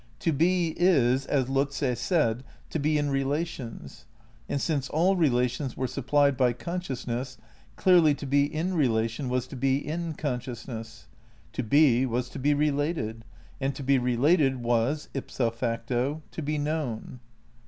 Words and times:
To 0.21 0.31
be, 0.33 0.73
is, 0.77 1.27
as 1.27 1.47
Lotze 1.47 1.95
said, 1.99 2.43
to 2.71 2.79
be 2.79 2.97
in 2.97 3.11
relations; 3.11 4.07
and 4.49 4.59
since 4.59 4.89
all 4.89 5.15
relations 5.15 5.77
were 5.77 5.85
supplied 5.85 6.35
by 6.35 6.53
consciousness, 6.53 7.37
clearly 7.75 8.15
to 8.15 8.25
be 8.25 8.45
in 8.45 8.73
relation 8.73 9.29
was 9.29 9.45
to 9.49 9.55
be 9.55 9.77
in 9.77 10.15
consciousness. 10.15 11.05
To 11.53 11.61
be 11.61 12.07
was 12.07 12.29
to 12.29 12.39
be 12.39 12.55
related, 12.55 13.23
and 13.59 13.75
to 13.75 13.83
be 13.83 13.99
related 13.99 14.63
was, 14.63 15.07
ipso 15.13 15.51
facto, 15.51 16.23
to 16.31 16.41
be 16.41 16.57
known. 16.57 17.19